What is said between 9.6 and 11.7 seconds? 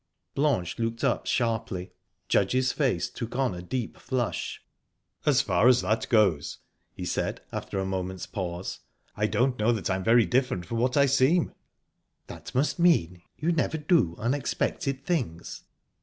that I'm very different from what I seem."